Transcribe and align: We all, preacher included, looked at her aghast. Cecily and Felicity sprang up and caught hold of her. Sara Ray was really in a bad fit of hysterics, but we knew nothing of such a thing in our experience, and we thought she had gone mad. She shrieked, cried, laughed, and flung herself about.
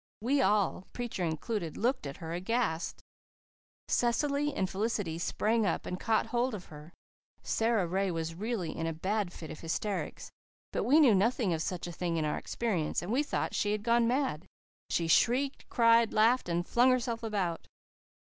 We 0.21 0.41
all, 0.41 0.87
preacher 0.93 1.23
included, 1.23 1.77
looked 1.77 2.07
at 2.07 2.17
her 2.17 2.33
aghast. 2.33 3.03
Cecily 3.87 4.51
and 4.51 4.67
Felicity 4.67 5.19
sprang 5.19 5.63
up 5.63 5.85
and 5.85 5.99
caught 5.99 6.25
hold 6.25 6.55
of 6.55 6.65
her. 6.73 6.91
Sara 7.43 7.85
Ray 7.85 8.09
was 8.09 8.33
really 8.33 8.75
in 8.75 8.87
a 8.87 8.93
bad 8.93 9.31
fit 9.31 9.51
of 9.51 9.59
hysterics, 9.59 10.31
but 10.73 10.85
we 10.85 10.99
knew 10.99 11.13
nothing 11.13 11.53
of 11.53 11.61
such 11.61 11.85
a 11.85 11.91
thing 11.91 12.17
in 12.17 12.25
our 12.25 12.39
experience, 12.39 13.03
and 13.03 13.11
we 13.11 13.21
thought 13.21 13.53
she 13.53 13.73
had 13.73 13.83
gone 13.83 14.07
mad. 14.07 14.47
She 14.89 15.07
shrieked, 15.07 15.69
cried, 15.69 16.13
laughed, 16.13 16.49
and 16.49 16.67
flung 16.67 16.89
herself 16.89 17.21
about. 17.21 17.67